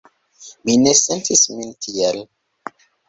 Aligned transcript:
Mi 0.69 0.77
ne 0.85 0.93
sentis 1.01 1.43
min 1.59 1.77
tiel. 1.87 2.19